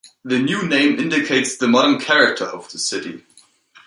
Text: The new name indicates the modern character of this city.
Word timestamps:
The 0.23 0.39
new 0.39 0.67
name 0.67 0.97
indicates 0.97 1.55
the 1.57 1.67
modern 1.67 1.99
character 1.99 2.45
of 2.45 2.71
this 2.71 2.87
city. 2.89 3.21